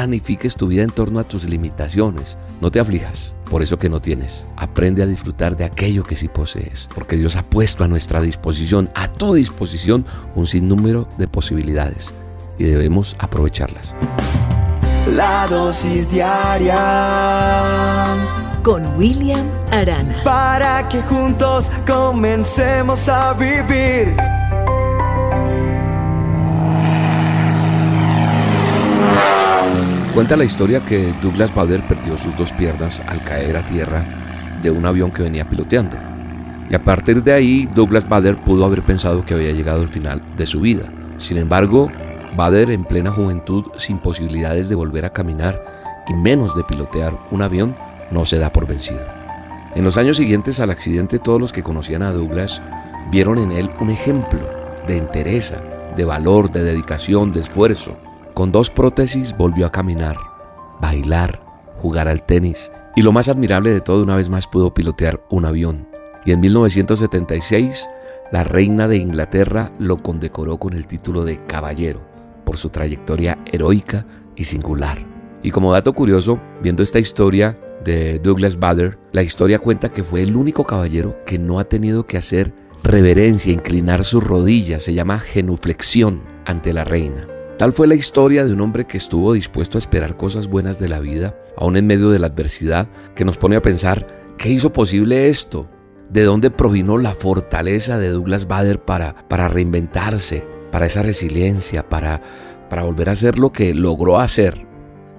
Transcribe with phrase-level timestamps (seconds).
[0.00, 2.38] planifiques tu vida en torno a tus limitaciones.
[2.62, 4.46] No te aflijas por eso que no tienes.
[4.56, 8.88] Aprende a disfrutar de aquello que sí posees, porque Dios ha puesto a nuestra disposición,
[8.94, 12.14] a tu disposición, un sinnúmero de posibilidades
[12.58, 13.94] y debemos aprovecharlas.
[15.14, 16.78] La dosis diaria
[18.62, 20.22] con William Arana.
[20.24, 24.16] Para que juntos comencemos a vivir.
[30.20, 34.04] Cuenta la historia que Douglas Bader perdió sus dos piernas al caer a tierra
[34.60, 35.96] de un avión que venía piloteando.
[36.68, 40.22] Y a partir de ahí, Douglas Bader pudo haber pensado que había llegado al final
[40.36, 40.92] de su vida.
[41.16, 41.90] Sin embargo,
[42.36, 45.58] Bader en plena juventud, sin posibilidades de volver a caminar
[46.06, 47.74] y menos de pilotear un avión,
[48.10, 49.00] no se da por vencido.
[49.74, 52.60] En los años siguientes al accidente, todos los que conocían a Douglas
[53.10, 54.40] vieron en él un ejemplo
[54.86, 55.62] de entereza,
[55.96, 57.96] de valor, de dedicación, de esfuerzo.
[58.34, 60.16] Con dos prótesis volvió a caminar,
[60.80, 61.40] bailar,
[61.76, 65.44] jugar al tenis y lo más admirable de todo, una vez más pudo pilotear un
[65.44, 65.88] avión.
[66.24, 67.88] Y en 1976,
[68.30, 72.00] la reina de Inglaterra lo condecoró con el título de caballero
[72.44, 74.98] por su trayectoria heroica y singular.
[75.42, 80.22] Y como dato curioso, viendo esta historia de Douglas Bader, la historia cuenta que fue
[80.22, 85.18] el único caballero que no ha tenido que hacer reverencia, inclinar sus rodillas, se llama
[85.18, 87.26] genuflexión ante la reina.
[87.60, 90.88] Tal fue la historia de un hombre que estuvo dispuesto a esperar cosas buenas de
[90.88, 94.06] la vida, aún en medio de la adversidad, que nos pone a pensar,
[94.38, 95.68] ¿qué hizo posible esto?
[96.08, 102.22] ¿De dónde provino la fortaleza de Douglas Bader para, para reinventarse, para esa resiliencia, para,
[102.70, 104.66] para volver a hacer lo que logró hacer?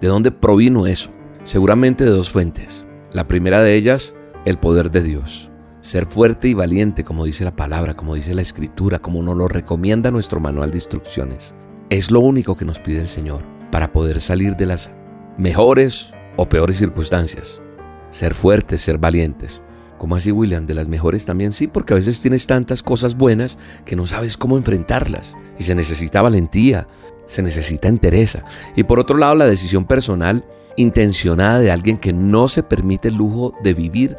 [0.00, 1.10] ¿De dónde provino eso?
[1.42, 2.86] Seguramente de dos fuentes.
[3.10, 5.50] La primera de ellas, el poder de Dios.
[5.80, 9.48] Ser fuerte y valiente, como dice la palabra, como dice la escritura, como nos lo
[9.48, 11.56] recomienda nuestro manual de instrucciones.
[11.90, 14.90] Es lo único que nos pide el Señor para poder salir de las
[15.38, 17.62] mejores o peores circunstancias.
[18.10, 19.62] Ser fuertes, ser valientes.
[19.96, 20.66] ¿Cómo así, William?
[20.66, 21.54] ¿De las mejores también?
[21.54, 25.34] Sí, porque a veces tienes tantas cosas buenas que no sabes cómo enfrentarlas.
[25.58, 26.86] Y se necesita valentía,
[27.24, 28.44] se necesita entereza.
[28.76, 30.44] Y por otro lado, la decisión personal
[30.76, 34.18] intencionada de alguien que no se permite el lujo de vivir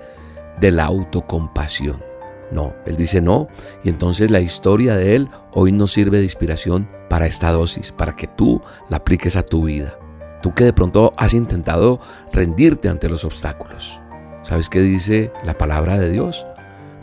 [0.59, 2.08] de la autocompasión.
[2.51, 3.47] No, él dice no,
[3.83, 8.15] y entonces la historia de él hoy nos sirve de inspiración para esta dosis, para
[8.15, 9.97] que tú la apliques a tu vida.
[10.41, 11.99] Tú que de pronto has intentado
[12.31, 13.99] rendirte ante los obstáculos.
[14.41, 16.47] ¿Sabes qué dice la palabra de Dios?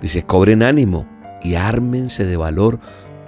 [0.00, 1.06] Dice, cobren ánimo
[1.42, 2.80] y ármense de valor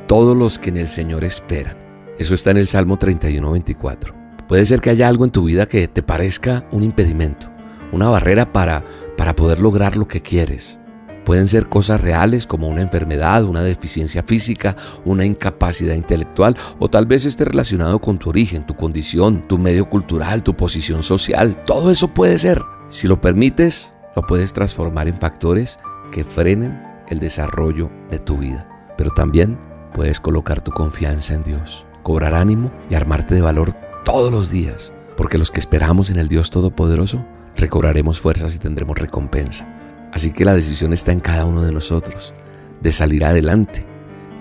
[0.07, 1.77] todos los que en el Señor esperan.
[2.19, 4.15] Eso está en el Salmo 31, 24.
[4.49, 7.49] Puede ser que haya algo en tu vida que te parezca un impedimento,
[7.93, 8.83] una barrera para,
[9.17, 10.81] para poder lograr lo que quieres.
[11.29, 17.05] Pueden ser cosas reales como una enfermedad, una deficiencia física, una incapacidad intelectual o tal
[17.05, 21.63] vez esté relacionado con tu origen, tu condición, tu medio cultural, tu posición social.
[21.67, 22.63] Todo eso puede ser.
[22.89, 25.79] Si lo permites, lo puedes transformar en factores
[26.13, 28.67] que frenen el desarrollo de tu vida.
[28.97, 29.59] Pero también
[29.93, 34.95] puedes colocar tu confianza en Dios, cobrar ánimo y armarte de valor todos los días,
[35.15, 37.23] porque los que esperamos en el Dios Todopoderoso
[37.55, 39.78] recobraremos fuerzas y tendremos recompensa.
[40.19, 42.35] Así que la decisión está en cada uno de nosotros,
[42.81, 43.87] de salir adelante,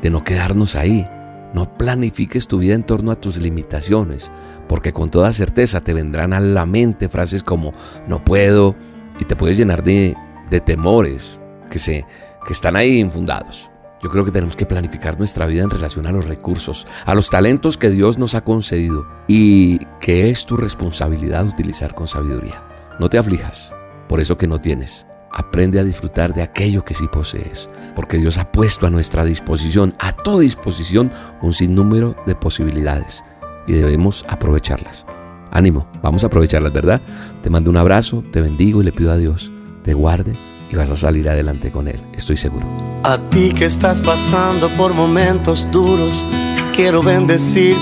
[0.01, 1.07] de no quedarnos ahí.
[1.53, 4.31] No planifiques tu vida en torno a tus limitaciones,
[4.67, 7.75] porque con toda certeza te vendrán a la mente frases como
[8.07, 8.75] no puedo
[9.19, 10.15] y te puedes llenar de,
[10.49, 11.39] de temores
[11.69, 12.07] que, se,
[12.47, 13.69] que están ahí infundados.
[14.01, 17.29] Yo creo que tenemos que planificar nuestra vida en relación a los recursos, a los
[17.29, 22.63] talentos que Dios nos ha concedido y que es tu responsabilidad utilizar con sabiduría.
[22.99, 23.75] No te aflijas
[24.09, 28.38] por eso que no tienes Aprende a disfrutar de aquello que sí posees, porque Dios
[28.38, 31.11] ha puesto a nuestra disposición, a tu disposición,
[31.41, 33.23] un sinnúmero de posibilidades
[33.67, 35.05] y debemos aprovecharlas.
[35.51, 37.01] Ánimo, vamos a aprovecharlas, ¿verdad?
[37.43, 39.51] Te mando un abrazo, te bendigo y le pido a Dios,
[39.83, 40.33] te guarde
[40.71, 42.65] y vas a salir adelante con Él, estoy seguro.
[43.03, 46.25] A ti que estás pasando por momentos duros,
[46.75, 47.77] quiero bendecirte.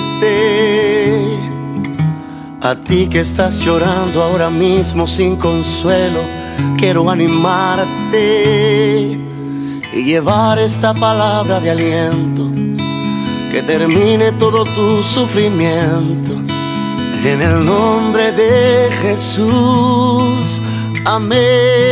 [2.62, 6.22] A ti que estás llorando ahora mismo sin consuelo
[6.78, 8.20] quiero animarte
[9.94, 12.50] y llevar esta palabra de aliento
[13.52, 16.34] que termine todo tu sufrimiento.
[17.24, 20.62] En el nombre de Jesús,
[21.06, 21.86] amén.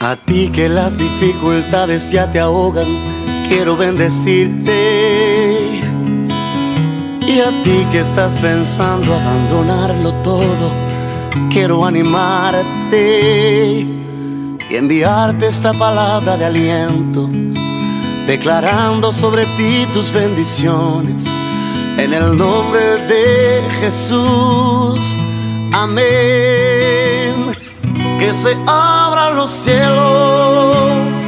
[0.00, 2.86] A ti que las dificultades ya te ahogan,
[3.48, 4.72] quiero bendecirte.
[7.26, 10.70] Y a ti que estás pensando abandonarlo todo,
[11.50, 13.00] quiero animarte
[14.70, 17.28] y enviarte esta palabra de aliento,
[18.26, 21.24] declarando sobre ti tus bendiciones.
[21.96, 25.00] En el nombre de Jesús,
[25.72, 26.06] amén.
[28.18, 31.18] Que se abran los cielos,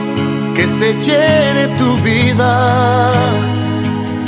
[0.54, 3.29] que se llene tu vida.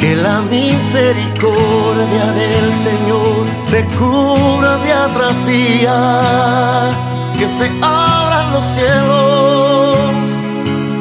[0.03, 6.91] Que la misericordia del Señor te cubra día tras día.
[7.39, 10.27] Que se abran los cielos,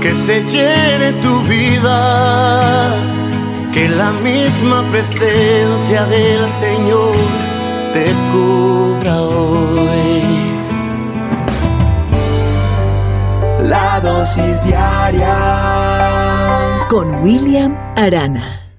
[0.02, 3.12] que se llene tu vida
[3.72, 7.16] que la misma presencia del Señor
[7.94, 10.52] te cubra hoy.
[13.64, 15.36] La dosis diaria
[16.90, 18.71] con William Arana.